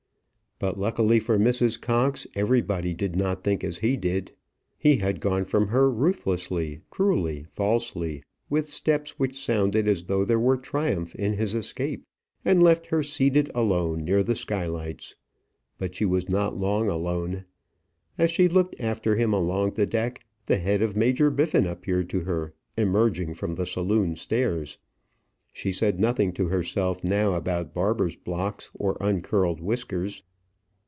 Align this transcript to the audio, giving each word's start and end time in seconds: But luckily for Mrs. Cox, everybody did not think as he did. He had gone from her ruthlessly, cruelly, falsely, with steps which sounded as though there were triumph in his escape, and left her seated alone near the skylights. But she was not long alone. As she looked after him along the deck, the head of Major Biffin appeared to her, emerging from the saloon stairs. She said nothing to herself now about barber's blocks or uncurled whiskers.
But 0.59 0.77
luckily 0.77 1.19
for 1.19 1.39
Mrs. 1.39 1.81
Cox, 1.81 2.27
everybody 2.35 2.93
did 2.93 3.15
not 3.15 3.43
think 3.43 3.63
as 3.63 3.79
he 3.79 3.97
did. 3.97 4.33
He 4.77 4.97
had 4.97 5.19
gone 5.19 5.43
from 5.43 5.69
her 5.69 5.89
ruthlessly, 5.89 6.81
cruelly, 6.91 7.47
falsely, 7.49 8.21
with 8.47 8.69
steps 8.69 9.17
which 9.17 9.43
sounded 9.43 9.87
as 9.87 10.03
though 10.03 10.23
there 10.23 10.39
were 10.39 10.57
triumph 10.57 11.15
in 11.15 11.33
his 11.33 11.55
escape, 11.55 12.05
and 12.45 12.61
left 12.61 12.85
her 12.85 13.01
seated 13.01 13.49
alone 13.55 14.05
near 14.05 14.21
the 14.21 14.35
skylights. 14.35 15.15
But 15.79 15.95
she 15.95 16.05
was 16.05 16.29
not 16.29 16.55
long 16.59 16.87
alone. 16.91 17.45
As 18.19 18.29
she 18.29 18.47
looked 18.47 18.75
after 18.79 19.15
him 19.15 19.33
along 19.33 19.71
the 19.71 19.87
deck, 19.87 20.23
the 20.45 20.57
head 20.57 20.83
of 20.83 20.95
Major 20.95 21.31
Biffin 21.31 21.65
appeared 21.65 22.07
to 22.11 22.19
her, 22.19 22.53
emerging 22.77 23.33
from 23.33 23.55
the 23.55 23.65
saloon 23.65 24.15
stairs. 24.15 24.77
She 25.53 25.71
said 25.71 25.99
nothing 25.99 26.31
to 26.33 26.49
herself 26.49 27.03
now 27.03 27.33
about 27.33 27.73
barber's 27.73 28.15
blocks 28.15 28.69
or 28.75 28.95
uncurled 29.01 29.59
whiskers. 29.59 30.21